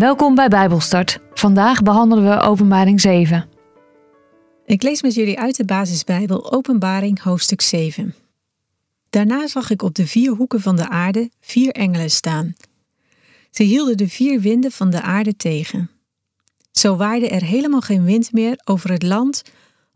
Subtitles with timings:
[0.00, 1.18] Welkom bij Bijbelstart.
[1.34, 3.48] Vandaag behandelen we Openbaring 7.
[4.64, 8.14] Ik lees met jullie uit de basisbijbel Openbaring hoofdstuk 7.
[9.10, 12.54] Daarna zag ik op de vier hoeken van de aarde vier engelen staan.
[13.50, 15.90] Ze hielden de vier winden van de aarde tegen.
[16.70, 19.42] Zo waaide er helemaal geen wind meer over het land,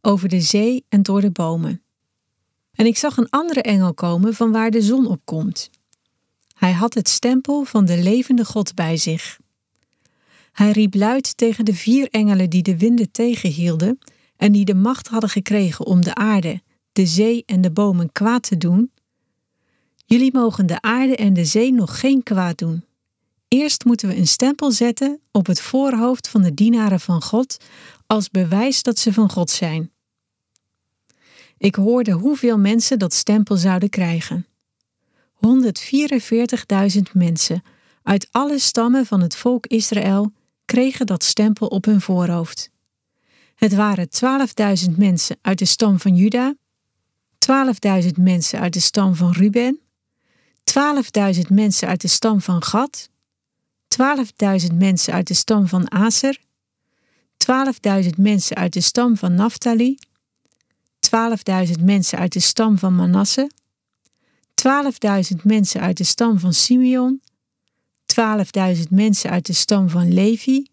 [0.00, 1.82] over de zee en door de bomen.
[2.74, 5.70] En ik zag een andere engel komen van waar de zon opkomt.
[6.54, 9.42] Hij had het stempel van de levende God bij zich.
[10.54, 13.98] Hij riep luid tegen de vier engelen die de winden tegenhielden
[14.36, 18.42] en die de macht hadden gekregen om de aarde, de zee en de bomen kwaad
[18.42, 18.90] te doen.
[20.06, 22.84] Jullie mogen de aarde en de zee nog geen kwaad doen.
[23.48, 27.56] Eerst moeten we een stempel zetten op het voorhoofd van de dienaren van God
[28.06, 29.90] als bewijs dat ze van God zijn.
[31.58, 34.46] Ik hoorde hoeveel mensen dat stempel zouden krijgen.
[35.34, 37.62] 144.000 mensen
[38.02, 40.32] uit alle stammen van het volk Israël
[40.64, 42.70] kregen dat stempel op hun voorhoofd.
[43.54, 44.08] Het waren
[44.88, 46.54] 12.000 mensen uit de stam van Juda,
[48.02, 49.80] 12.000 mensen uit de stam van Ruben,
[51.34, 53.08] 12.000 mensen uit de stam van Gad,
[54.02, 56.38] 12.000 mensen uit de stam van Aser,
[58.02, 59.98] 12.000 mensen uit de stam van Naphtali,
[61.66, 63.50] 12.000 mensen uit de stam van Manasse,
[65.34, 67.20] 12.000 mensen uit de stam van Simeon,
[68.76, 70.66] 12.000 mensen uit de stam van Levi,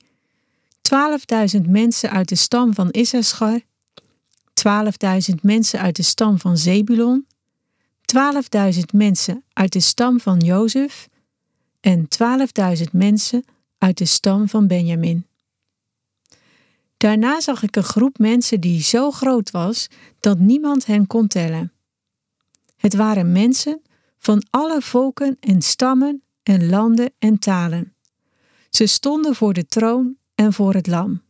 [1.56, 3.62] 12.000 mensen uit de stam van Issachar,
[5.30, 7.26] 12.000 mensen uit de stam van Zebulon,
[8.74, 11.10] 12.000 mensen uit de stam van Jozef
[11.80, 12.08] en
[12.78, 13.46] 12.000 mensen
[13.78, 15.26] uit de stam van Benjamin.
[16.98, 19.88] Daarna zag ik een groep mensen die zo groot was
[20.20, 21.72] dat niemand hen kon tellen.
[22.78, 23.82] Het waren mensen
[24.18, 27.96] van alle volken en stammen en landen en talen.
[28.70, 31.22] Ze stonden voor de troon en voor het lam.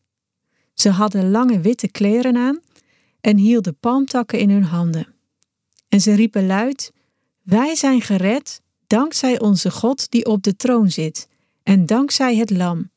[0.73, 2.59] Ze hadden lange witte kleren aan
[3.21, 5.07] en hielden palmtakken in hun handen.
[5.89, 6.91] En ze riepen luid:
[7.41, 11.27] Wij zijn gered dankzij onze God die op de troon zit
[11.63, 12.91] en dankzij het lam.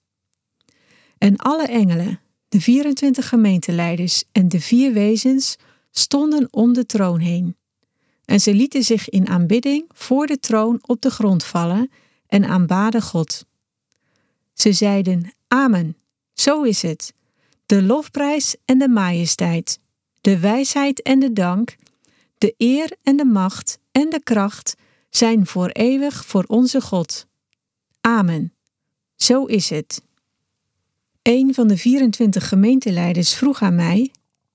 [1.19, 5.57] En alle engelen, de 24 gemeenteleiders en de vier wezens
[5.91, 7.57] stonden om de troon heen.
[8.25, 11.91] En ze lieten zich in aanbidding voor de troon op de grond vallen
[12.27, 13.45] en aanbaden God.
[14.53, 15.97] Ze zeiden: Amen,
[16.33, 17.15] zo is het.
[17.67, 19.81] De lofprijs en de majesteit,
[20.21, 21.77] de wijsheid en de dank,
[22.39, 24.75] de eer en de macht en de kracht
[25.11, 27.27] zijn voor eeuwig voor onze God.
[28.01, 28.53] Amen.
[29.17, 30.03] Zo is het.
[31.23, 34.11] Een van de 24 gemeenteleiders vroeg aan mij: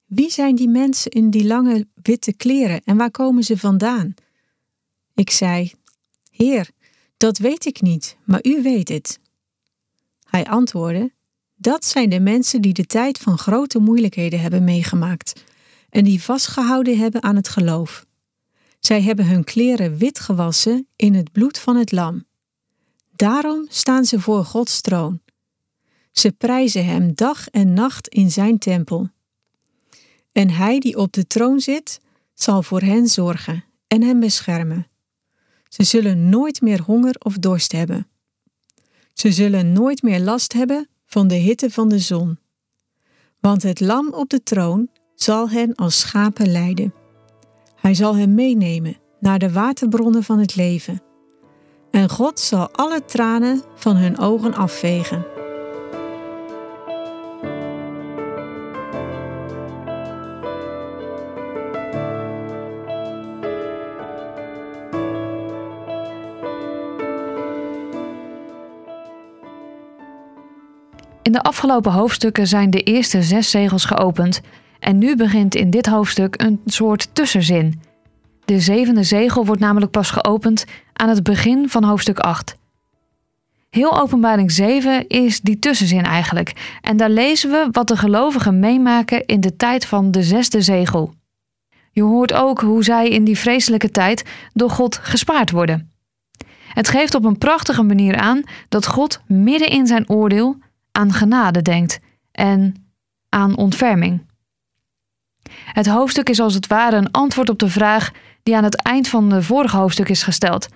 [0.06, 4.13] Wie zijn die mensen in die lange witte kleren en waar komen ze vandaan?
[5.13, 5.72] Ik zei:
[6.31, 6.69] Heer,
[7.19, 9.19] dat weet ik niet, maar u weet het.
[10.30, 11.13] Hij antwoordde:
[11.56, 15.44] Dat zijn de mensen die de tijd van grote moeilijkheden hebben meegemaakt
[15.90, 18.06] en die vastgehouden hebben aan het geloof.
[18.79, 22.25] Zij hebben hun kleren wit gewassen in het bloed van het lam.
[23.16, 25.22] Daarom staan ze voor Gods troon.
[26.12, 29.09] Ze prijzen Hem dag en nacht in Zijn tempel.
[30.31, 32.00] En Hij die op de troon zit,
[32.34, 34.88] zal voor hen zorgen en hen beschermen.
[35.69, 38.07] Ze zullen nooit meer honger of dorst hebben.
[39.13, 42.40] Ze zullen nooit meer last hebben van de hitte van de zon.
[43.40, 46.94] Want het lam op de troon zal hen als schapen leiden.
[47.75, 51.02] Hij zal hen meenemen naar de waterbronnen van het leven.
[51.91, 55.38] En God zal alle tranen van hun ogen afvegen.
[71.39, 74.41] De afgelopen hoofdstukken zijn de eerste zes zegels geopend
[74.79, 77.81] en nu begint in dit hoofdstuk een soort tussenzin.
[78.45, 82.58] De zevende zegel wordt namelijk pas geopend aan het begin van hoofdstuk 8.
[83.69, 86.79] Heel Openbaring 7 is die tussenzin eigenlijk.
[86.81, 91.14] En daar lezen we wat de gelovigen meemaken in de tijd van de zesde zegel.
[91.91, 95.91] Je hoort ook hoe zij in die vreselijke tijd door God gespaard worden.
[96.73, 100.58] Het geeft op een prachtige manier aan dat God midden in zijn oordeel
[100.99, 101.99] aan genade denkt
[102.31, 102.90] en
[103.29, 104.28] aan ontferming.
[105.51, 108.11] Het hoofdstuk is als het ware een antwoord op de vraag
[108.43, 110.67] die aan het eind van het vorige hoofdstuk is gesteld.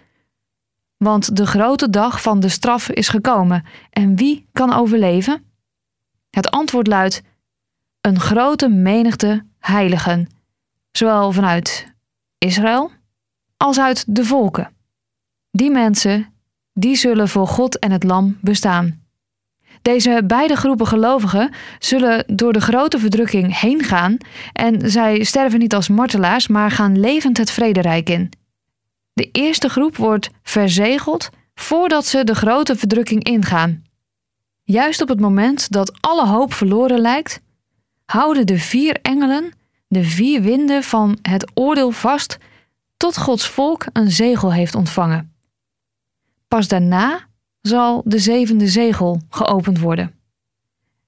[0.97, 5.43] Want de grote dag van de straf is gekomen en wie kan overleven?
[6.29, 7.21] Het antwoord luidt:
[8.01, 10.27] een grote menigte heiligen,
[10.91, 11.93] zowel vanuit
[12.37, 12.91] Israël
[13.57, 14.75] als uit de volken.
[15.51, 16.33] Die mensen,
[16.73, 19.02] die zullen voor God en het Lam bestaan.
[19.83, 24.17] Deze beide groepen gelovigen zullen door de grote verdrukking heen gaan
[24.53, 28.31] en zij sterven niet als martelaars, maar gaan levend het vrederijk in.
[29.13, 33.83] De eerste groep wordt verzegeld voordat ze de grote verdrukking ingaan.
[34.63, 37.41] Juist op het moment dat alle hoop verloren lijkt,
[38.05, 39.53] houden de vier engelen
[39.87, 42.37] de vier winden van het oordeel vast
[42.97, 45.33] tot Gods volk een zegel heeft ontvangen.
[46.47, 47.27] Pas daarna
[47.67, 50.11] zal de zevende zegel geopend worden.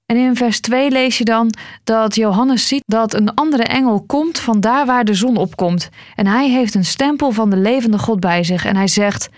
[0.06, 1.54] En in vers 2 lees je dan
[1.84, 5.88] dat Johannes ziet dat een andere engel komt van daar waar de zon opkomt.
[6.14, 8.64] En hij heeft een stempel van de levende God bij zich.
[8.64, 9.28] En hij zegt: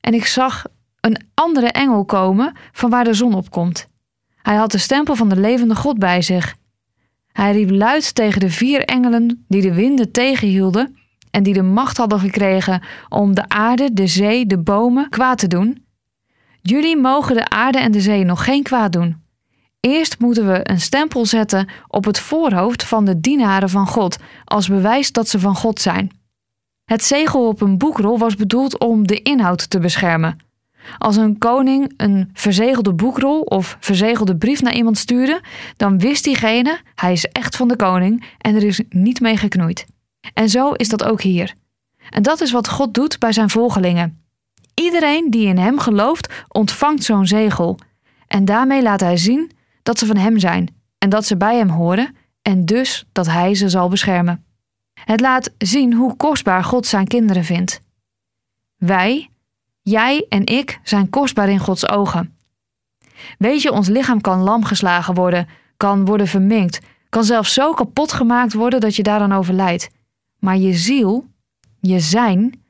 [0.00, 0.64] En ik zag
[1.00, 3.86] een andere engel komen van waar de zon opkomt.
[4.36, 6.54] Hij had de stempel van de levende God bij zich.
[7.32, 10.96] Hij riep luid tegen de vier engelen die de winden tegenhielden
[11.30, 15.46] en die de macht hadden gekregen om de aarde, de zee, de bomen kwaad te
[15.46, 15.83] doen.
[16.66, 19.22] Jullie mogen de aarde en de zee nog geen kwaad doen.
[19.80, 24.68] Eerst moeten we een stempel zetten op het voorhoofd van de dienaren van God, als
[24.68, 26.10] bewijs dat ze van God zijn.
[26.84, 30.38] Het zegel op een boekrol was bedoeld om de inhoud te beschermen.
[30.98, 35.40] Als een koning een verzegelde boekrol of verzegelde brief naar iemand stuurde,
[35.76, 39.86] dan wist diegene, hij is echt van de koning en er is niet mee geknoeid.
[40.34, 41.54] En zo is dat ook hier.
[42.10, 44.23] En dat is wat God doet bij zijn volgelingen.
[44.74, 47.78] Iedereen die in hem gelooft, ontvangt zo'n zegel.
[48.26, 49.50] En daarmee laat hij zien
[49.82, 53.54] dat ze van hem zijn en dat ze bij hem horen en dus dat hij
[53.54, 54.44] ze zal beschermen.
[54.94, 57.80] Het laat zien hoe kostbaar God zijn kinderen vindt.
[58.76, 59.28] Wij,
[59.84, 62.36] Jij en ik zijn kostbaar in Gods ogen.
[63.38, 68.12] Weet je, ons lichaam kan lam geslagen worden, kan worden verminkt, kan zelfs zo kapot
[68.12, 69.90] gemaakt worden dat je daaraan overlijdt.
[70.38, 71.26] Maar je ziel,
[71.80, 72.63] je zijn,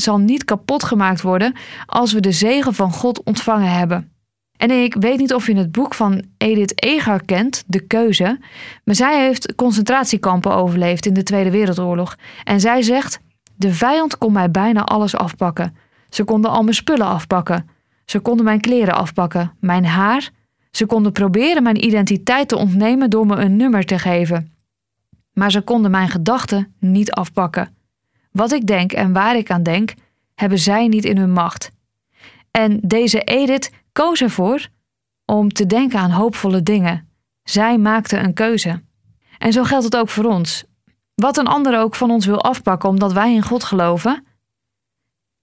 [0.00, 1.52] zal niet kapot gemaakt worden
[1.86, 4.12] als we de zegen van God ontvangen hebben.
[4.56, 8.38] En ik weet niet of je het boek van Edith Eger kent, De Keuze,
[8.84, 12.16] maar zij heeft concentratiekampen overleefd in de Tweede Wereldoorlog.
[12.44, 13.20] En zij zegt:
[13.56, 15.76] De vijand kon mij bijna alles afpakken.
[16.08, 17.68] Ze konden al mijn spullen afpakken.
[18.04, 20.30] Ze konden mijn kleren afpakken, mijn haar.
[20.70, 24.52] Ze konden proberen mijn identiteit te ontnemen door me een nummer te geven.
[25.32, 27.77] Maar ze konden mijn gedachten niet afpakken.
[28.30, 29.94] Wat ik denk en waar ik aan denk,
[30.34, 31.70] hebben zij niet in hun macht.
[32.50, 34.68] En deze Edith koos ervoor
[35.24, 37.08] om te denken aan hoopvolle dingen.
[37.42, 38.82] Zij maakte een keuze.
[39.38, 40.64] En zo geldt het ook voor ons.
[41.14, 44.24] Wat een ander ook van ons wil afpakken omdat wij in God geloven,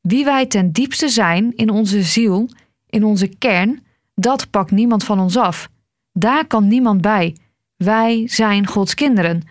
[0.02, 2.50] wie wij ten diepste zijn in onze ziel,
[2.90, 5.70] in onze kern, dat pakt niemand van ons af.
[6.12, 7.36] Daar kan niemand bij.
[7.76, 9.44] Wij zijn Gods kinderen.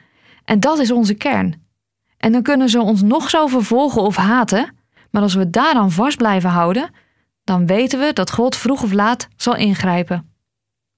[0.44, 1.63] En dat is onze kern.
[2.24, 4.74] En dan kunnen ze ons nog zo vervolgen of haten,
[5.10, 6.90] maar als we daaraan vast blijven houden,
[7.42, 10.34] dan weten we dat God vroeg of laat zal ingrijpen.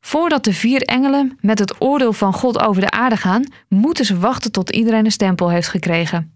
[0.01, 4.19] Voordat de vier engelen met het oordeel van God over de aarde gaan, moeten ze
[4.19, 6.35] wachten tot iedereen een stempel heeft gekregen.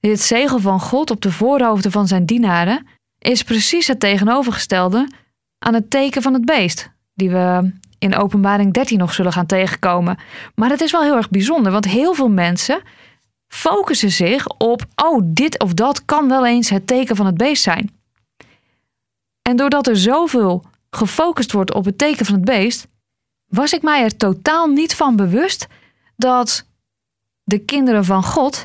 [0.00, 2.86] Dit zegel van God op de voorhoofden van zijn dienaren
[3.18, 5.08] is precies het tegenovergestelde
[5.58, 10.18] aan het teken van het beest, die we in Openbaring 13 nog zullen gaan tegenkomen.
[10.54, 12.82] Maar het is wel heel erg bijzonder, want heel veel mensen
[13.52, 17.62] focussen zich op: oh, dit of dat kan wel eens het teken van het beest
[17.62, 17.90] zijn.
[19.42, 22.86] En doordat er zoveel gefocust wordt op het teken van het beest,
[23.46, 25.66] was ik mij er totaal niet van bewust
[26.16, 26.66] dat
[27.44, 28.64] de kinderen van God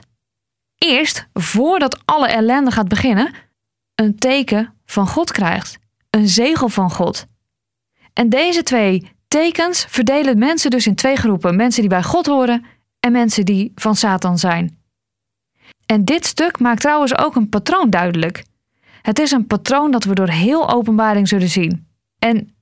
[0.77, 3.33] eerst, voordat alle ellende gaat beginnen,
[3.95, 5.77] een teken van God krijgt.
[6.09, 7.25] Een zegel van God.
[8.13, 12.65] En deze twee tekens verdelen mensen dus in twee groepen: mensen die bij God horen
[12.99, 14.77] en mensen die van Satan zijn.
[15.87, 18.45] En dit stuk maakt trouwens ook een patroon duidelijk.
[19.01, 21.87] Het is een patroon dat we door heel openbaring zullen zien.
[22.19, 22.55] En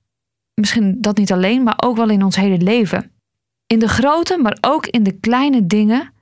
[0.53, 3.11] misschien dat niet alleen, maar ook wel in ons hele leven.
[3.67, 6.13] In de grote, maar ook in de kleine dingen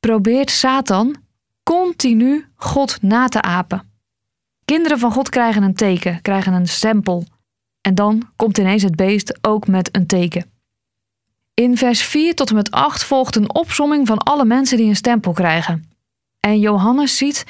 [0.00, 1.16] probeert Satan
[1.62, 3.92] continu God na te apen.
[4.64, 7.24] Kinderen van God krijgen een teken, krijgen een stempel.
[7.80, 10.50] En dan komt ineens het beest ook met een teken.
[11.54, 14.96] In vers 4 tot en met 8 volgt een opsomming van alle mensen die een
[14.96, 15.90] stempel krijgen.
[16.40, 17.44] En Johannes ziet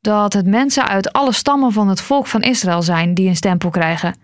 [0.00, 3.70] dat het mensen uit alle stammen van het volk van Israël zijn die een stempel
[3.70, 4.18] krijgen.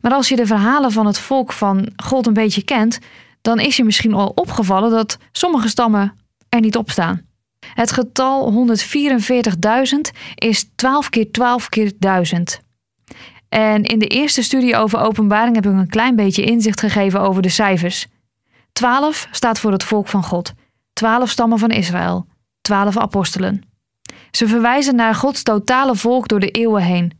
[0.00, 2.98] Maar als je de verhalen van het volk van God een beetje kent,
[3.40, 6.14] dan is je misschien al opgevallen dat sommige stammen
[6.48, 7.26] er niet op staan.
[7.74, 12.60] Het getal 144.000 is 12 keer 12 keer 1000.
[13.48, 17.42] En in de eerste studie over openbaring heb ik een klein beetje inzicht gegeven over
[17.42, 18.06] de cijfers.
[18.72, 20.52] 12 staat voor het volk van God.
[20.92, 22.26] 12 stammen van Israël.
[22.68, 23.62] 12 apostelen.
[24.30, 27.12] Ze verwijzen naar Gods totale volk door de eeuwen heen.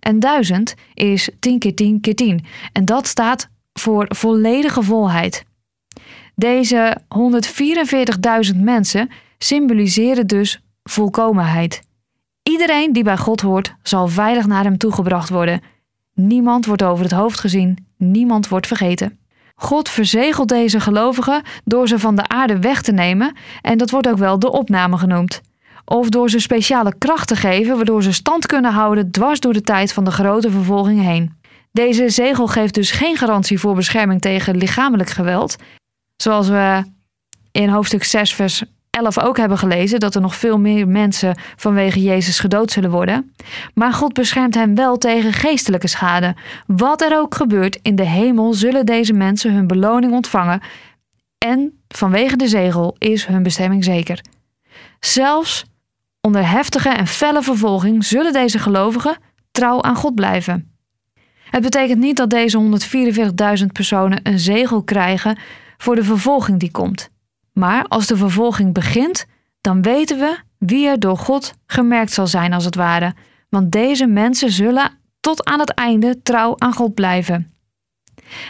[0.00, 2.44] En 1000 is 10 keer 10 keer 10.
[2.72, 5.44] En dat staat voor volledige volheid.
[6.34, 6.96] Deze
[8.52, 11.82] 144.000 mensen symboliseren dus volkomenheid.
[12.42, 15.60] Iedereen die bij God hoort, zal veilig naar hem toegebracht worden.
[16.14, 19.19] Niemand wordt over het hoofd gezien, niemand wordt vergeten.
[19.62, 24.08] God verzegelt deze gelovigen door ze van de aarde weg te nemen, en dat wordt
[24.08, 25.40] ook wel de opname genoemd.
[25.84, 29.60] Of door ze speciale kracht te geven, waardoor ze stand kunnen houden dwars door de
[29.60, 31.38] tijd van de grote vervolging heen.
[31.72, 35.56] Deze zegel geeft dus geen garantie voor bescherming tegen lichamelijk geweld,
[36.16, 36.84] zoals we
[37.52, 42.02] in hoofdstuk 6, vers 11 ook hebben gelezen dat er nog veel meer mensen vanwege
[42.02, 43.34] Jezus gedood zullen worden.
[43.74, 46.34] Maar God beschermt hen wel tegen geestelijke schade.
[46.66, 50.60] Wat er ook gebeurt, in de hemel zullen deze mensen hun beloning ontvangen.
[51.38, 54.20] En vanwege de zegel is hun bestemming zeker.
[55.00, 55.64] Zelfs
[56.20, 59.16] onder heftige en felle vervolging zullen deze gelovigen
[59.50, 60.74] trouw aan God blijven.
[61.50, 62.78] Het betekent niet dat deze
[63.60, 65.38] 144.000 personen een zegel krijgen
[65.76, 67.10] voor de vervolging die komt.
[67.60, 69.26] Maar als de vervolging begint,
[69.60, 73.14] dan weten we wie er door God gemerkt zal zijn, als het ware.
[73.48, 77.54] Want deze mensen zullen tot aan het einde trouw aan God blijven.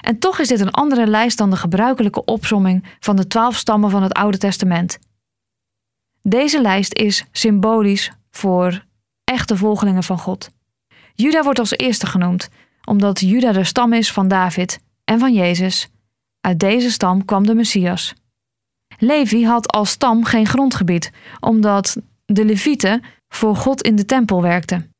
[0.00, 3.90] En toch is dit een andere lijst dan de gebruikelijke opsomming van de twaalf stammen
[3.90, 4.98] van het Oude Testament.
[6.22, 8.84] Deze lijst is symbolisch voor
[9.24, 10.50] echte volgelingen van God.
[11.14, 12.48] Juda wordt als eerste genoemd,
[12.84, 15.88] omdat Juda de stam is van David en van Jezus.
[16.40, 18.14] Uit deze stam kwam de Messias.
[19.00, 24.92] Levi had als stam geen grondgebied, omdat de Levieten voor God in de tempel werkten.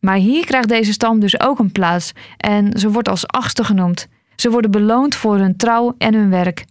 [0.00, 4.08] Maar hier krijgt deze stam dus ook een plaats en ze wordt als achtste genoemd.
[4.36, 6.64] Ze worden beloond voor hun trouw en hun werk.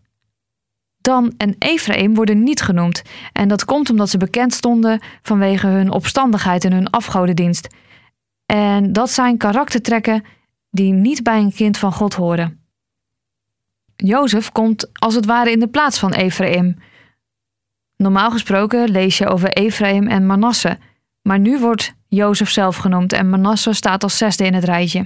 [0.98, 3.02] Dan en Ephraim worden niet genoemd
[3.34, 7.68] en dat komt omdat ze bekend stonden vanwege hun opstandigheid en hun afgodendienst.
[8.46, 10.24] En dat zijn karaktertrekken
[10.70, 12.65] die niet bij een kind van God horen.
[13.96, 16.78] Jozef komt als het ware in de plaats van Ephraim.
[17.98, 20.78] Normaal gesproken lees je over Ephraim en Manasse,
[21.22, 25.06] maar nu wordt Jozef zelf genoemd en Manasse staat als zesde in het rijtje.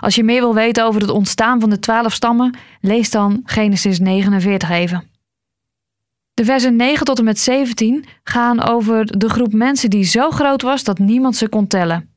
[0.00, 3.98] Als je meer wil weten over het ontstaan van de twaalf stammen, lees dan Genesis
[3.98, 5.10] 49 even.
[6.34, 10.62] De versen 9 tot en met 17 gaan over de groep mensen die zo groot
[10.62, 12.10] was dat niemand ze kon tellen.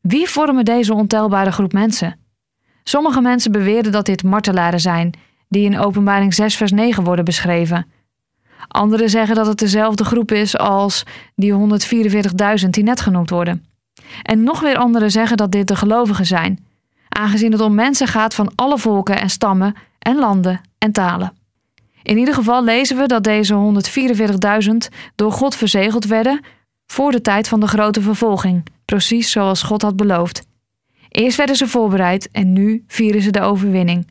[0.00, 2.21] Wie vormen deze ontelbare groep mensen?
[2.84, 5.14] Sommige mensen beweren dat dit martelaren zijn,
[5.48, 7.86] die in Openbaring 6, vers 9 worden beschreven.
[8.68, 11.02] Anderen zeggen dat het dezelfde groep is als
[11.34, 11.52] die
[12.62, 13.64] 144.000 die net genoemd worden.
[14.22, 16.66] En nog weer anderen zeggen dat dit de gelovigen zijn,
[17.08, 21.32] aangezien het om mensen gaat van alle volken en stammen en landen en talen.
[22.02, 23.82] In ieder geval lezen we dat deze
[24.64, 24.72] 144.000
[25.14, 26.40] door God verzegeld werden
[26.86, 30.50] voor de tijd van de grote vervolging, precies zoals God had beloofd.
[31.12, 34.06] Eerst werden ze voorbereid en nu vieren ze de overwinning.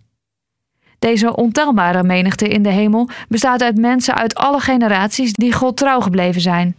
[0.99, 5.99] Deze ontelbare menigte in de hemel bestaat uit mensen uit alle generaties die God trouw
[5.99, 6.75] gebleven zijn.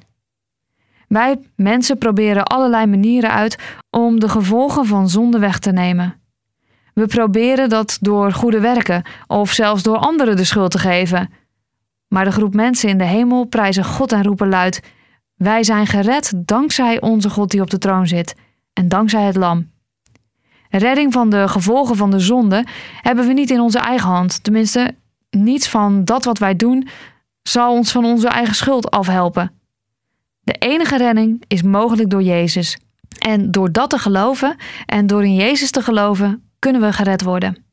[1.08, 3.58] Wij mensen proberen allerlei manieren uit
[3.90, 6.20] om de gevolgen van zonde weg te nemen.
[6.94, 11.30] We proberen dat door goede werken of zelfs door anderen de schuld te geven.
[12.08, 14.82] Maar de groep mensen in de hemel prijzen God en roepen luid:
[15.34, 18.34] Wij zijn gered dankzij onze God die op de troon zit
[18.72, 19.71] en dankzij het Lam.
[20.78, 22.66] Redding van de gevolgen van de zonde
[23.00, 24.44] hebben we niet in onze eigen hand.
[24.44, 24.94] Tenminste,
[25.30, 26.88] niets van dat wat wij doen
[27.42, 29.52] zal ons van onze eigen schuld afhelpen.
[30.40, 32.78] De enige redding is mogelijk door Jezus.
[33.18, 37.64] En door dat te geloven en door in Jezus te geloven, kunnen we gered worden.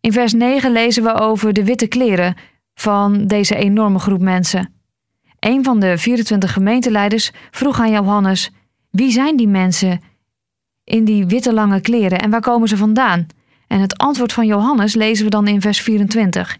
[0.00, 2.36] In vers 9 lezen we over de witte kleren
[2.74, 4.74] van deze enorme groep mensen.
[5.38, 8.50] Een van de 24 gemeenteleiders vroeg aan Johannes:
[8.90, 10.00] Wie zijn die mensen
[10.86, 13.26] in die witte lange kleren en waar komen ze vandaan?
[13.66, 16.58] En het antwoord van Johannes lezen we dan in vers 24.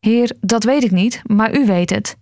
[0.00, 2.16] Heer, dat weet ik niet, maar u weet het.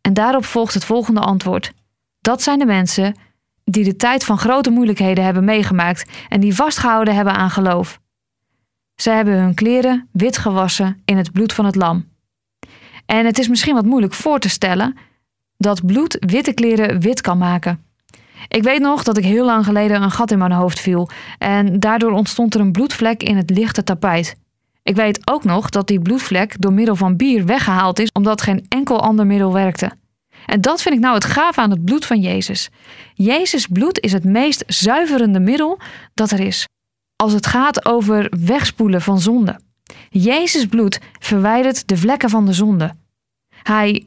[0.00, 1.72] En daarop volgt het volgende antwoord.
[2.20, 3.16] Dat zijn de mensen
[3.64, 8.00] die de tijd van grote moeilijkheden hebben meegemaakt en die vastgehouden hebben aan geloof.
[8.94, 12.08] Zij hebben hun kleren wit gewassen in het bloed van het lam.
[13.06, 14.96] En het is misschien wat moeilijk voor te stellen
[15.56, 17.91] dat bloed witte kleren wit kan maken.
[18.48, 21.80] Ik weet nog dat ik heel lang geleden een gat in mijn hoofd viel en
[21.80, 24.34] daardoor ontstond er een bloedvlek in het lichte tapijt.
[24.82, 28.66] Ik weet ook nog dat die bloedvlek door middel van bier weggehaald is omdat geen
[28.68, 29.92] enkel ander middel werkte.
[30.46, 32.70] En dat vind ik nou het gaaf aan het bloed van Jezus.
[33.14, 35.78] Jezus bloed is het meest zuiverende middel
[36.14, 36.68] dat er is.
[37.16, 39.60] Als het gaat over wegspoelen van zonde.
[40.10, 42.94] Jezus bloed verwijdert de vlekken van de zonde.
[43.62, 44.06] Hij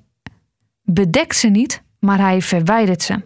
[0.81, 3.21] bedekt ze niet, maar hij verwijdert ze.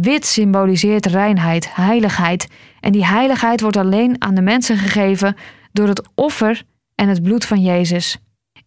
[0.00, 2.48] Wit symboliseert reinheid, heiligheid.
[2.80, 5.36] En die heiligheid wordt alleen aan de mensen gegeven
[5.72, 6.62] door het offer
[6.94, 8.18] en het bloed van Jezus.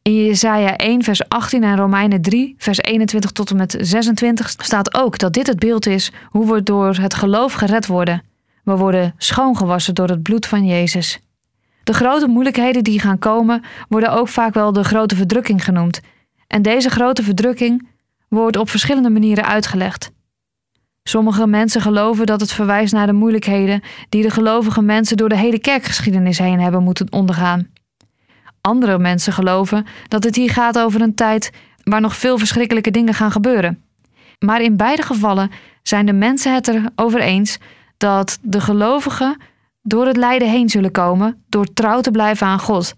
[0.01, 4.93] In Jesaja 1, vers 18 en Romeinen 3, vers 21 tot en met 26 staat
[4.93, 8.23] ook dat dit het beeld is hoe we door het geloof gered worden.
[8.63, 11.19] We worden schoongewassen door het bloed van Jezus.
[11.83, 16.01] De grote moeilijkheden die gaan komen worden ook vaak wel de grote verdrukking genoemd.
[16.47, 17.88] En deze grote verdrukking
[18.27, 20.11] wordt op verschillende manieren uitgelegd.
[21.03, 25.38] Sommige mensen geloven dat het verwijst naar de moeilijkheden die de gelovige mensen door de
[25.38, 27.67] hele kerkgeschiedenis heen hebben moeten ondergaan.
[28.62, 31.51] Andere mensen geloven dat het hier gaat over een tijd
[31.84, 33.84] waar nog veel verschrikkelijke dingen gaan gebeuren.
[34.39, 35.51] Maar in beide gevallen
[35.84, 37.58] zijn de mensen het erover eens
[37.98, 39.38] dat de gelovigen
[39.81, 42.93] door het lijden heen zullen komen door trouw te blijven aan God.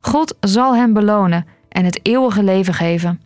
[0.00, 3.20] God zal hen belonen en het eeuwige leven geven.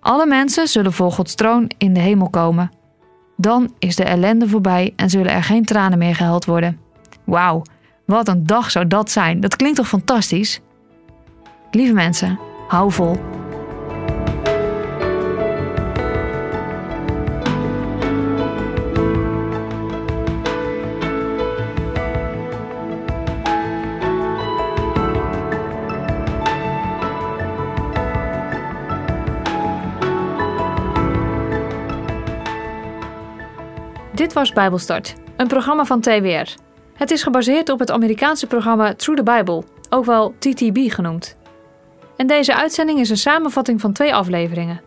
[0.00, 2.70] Alle mensen zullen voor Gods troon in de hemel komen.
[3.40, 6.78] Dan is de ellende voorbij en zullen er geen tranen meer gehuild worden.
[7.24, 7.62] Wauw,
[8.04, 9.40] wat een dag zou dat zijn.
[9.40, 10.60] Dat klinkt toch fantastisch?
[11.70, 13.16] Lieve mensen, hou vol.
[34.48, 36.54] Bijbelstart, een programma van TWR.
[36.94, 41.36] Het is gebaseerd op het Amerikaanse programma Through the Bible, ook wel TTB genoemd.
[42.16, 44.80] En deze uitzending is een samenvatting van twee afleveringen.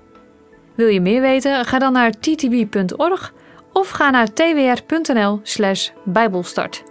[0.76, 1.66] Wil je meer weten?
[1.66, 3.34] Ga dan naar ttb.org
[3.74, 6.84] of ga naar twr.nl/bijbelstart.